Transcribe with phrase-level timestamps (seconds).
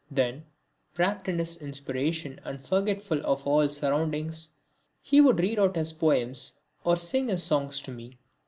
[0.09, 0.45] Then,
[0.97, 4.49] wrapt in his inspiration and forgetful of all surroundings,
[4.99, 8.17] he would read out his poems or sing his songs to me.